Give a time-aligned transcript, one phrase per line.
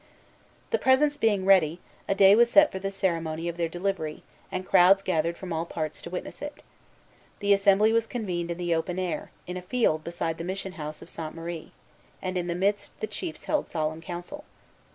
[0.71, 4.65] The presents being ready, a day was set for the ceremony of their delivery; and
[4.65, 6.63] crowds gathered from all parts to witness it.
[7.37, 11.03] The assembly was convened in the open air, in a field beside the mission house
[11.03, 11.71] of Sainte Marie;
[12.19, 14.43] and, in the midst, the chiefs held solemn council.